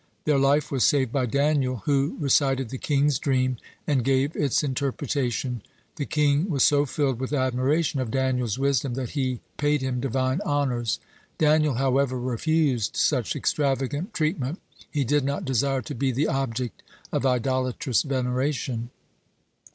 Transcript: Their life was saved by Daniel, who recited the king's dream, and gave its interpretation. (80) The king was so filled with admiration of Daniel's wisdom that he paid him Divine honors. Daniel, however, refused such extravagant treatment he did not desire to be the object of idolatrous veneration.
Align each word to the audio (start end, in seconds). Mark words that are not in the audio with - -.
Their 0.25 0.39
life 0.39 0.71
was 0.71 0.83
saved 0.83 1.11
by 1.11 1.27
Daniel, 1.27 1.83
who 1.85 2.17
recited 2.19 2.69
the 2.69 2.79
king's 2.79 3.19
dream, 3.19 3.57
and 3.85 4.03
gave 4.03 4.35
its 4.35 4.63
interpretation. 4.63 5.57
(80) 5.63 5.69
The 5.97 6.05
king 6.07 6.49
was 6.49 6.63
so 6.63 6.87
filled 6.87 7.19
with 7.19 7.31
admiration 7.31 7.99
of 7.99 8.09
Daniel's 8.09 8.57
wisdom 8.57 8.95
that 8.95 9.11
he 9.11 9.41
paid 9.57 9.83
him 9.83 9.99
Divine 9.99 10.39
honors. 10.43 10.99
Daniel, 11.37 11.75
however, 11.75 12.19
refused 12.19 12.95
such 12.97 13.35
extravagant 13.35 14.11
treatment 14.11 14.59
he 14.89 15.03
did 15.03 15.23
not 15.23 15.45
desire 15.45 15.83
to 15.83 15.93
be 15.93 16.11
the 16.11 16.27
object 16.27 16.81
of 17.11 17.23
idolatrous 17.23 18.01
veneration. 18.01 18.89